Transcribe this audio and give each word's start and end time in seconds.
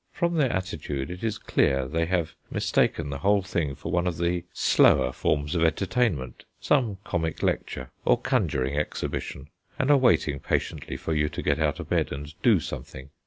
From 0.11 0.33
their 0.33 0.51
attitude 0.51 1.11
it 1.11 1.23
is 1.23 1.37
clear 1.37 1.87
they 1.87 2.07
have 2.07 2.33
mistaken 2.49 3.11
the 3.11 3.19
whole 3.19 3.43
thing 3.43 3.75
for 3.75 3.91
one 3.91 4.07
of 4.07 4.17
the 4.17 4.43
slower 4.51 5.11
forms 5.11 5.53
of 5.53 5.63
entertainment, 5.63 6.43
some 6.59 6.97
comic 7.03 7.43
lecture 7.43 7.91
or 8.03 8.19
conjuring 8.19 8.75
exhibition, 8.75 9.49
and 9.77 9.91
are 9.91 9.97
waiting 9.97 10.39
patiently 10.39 10.97
for 10.97 11.13
you 11.13 11.29
to 11.29 11.43
get 11.43 11.59
out 11.59 11.79
of 11.79 11.87
bed 11.89 12.11
and 12.11 12.33
do 12.41 12.59
something. 12.59 13.11